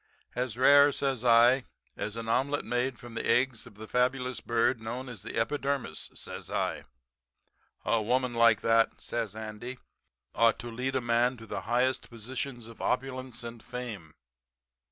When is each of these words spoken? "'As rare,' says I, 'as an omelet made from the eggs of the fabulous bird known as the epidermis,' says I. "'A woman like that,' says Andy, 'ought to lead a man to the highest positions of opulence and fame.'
"'As 0.33 0.57
rare,' 0.57 0.91
says 0.91 1.23
I, 1.23 1.63
'as 1.95 2.15
an 2.15 2.27
omelet 2.27 2.65
made 2.65 2.97
from 2.97 3.13
the 3.13 3.23
eggs 3.29 3.67
of 3.67 3.75
the 3.75 3.87
fabulous 3.87 4.39
bird 4.39 4.81
known 4.81 5.07
as 5.07 5.21
the 5.21 5.35
epidermis,' 5.37 6.09
says 6.15 6.49
I. 6.49 6.85
"'A 7.85 8.01
woman 8.01 8.33
like 8.33 8.61
that,' 8.61 8.99
says 8.99 9.35
Andy, 9.35 9.77
'ought 10.33 10.57
to 10.57 10.71
lead 10.71 10.95
a 10.95 11.01
man 11.01 11.37
to 11.37 11.45
the 11.45 11.61
highest 11.69 12.09
positions 12.09 12.65
of 12.65 12.81
opulence 12.81 13.43
and 13.43 13.61
fame.' 13.61 14.15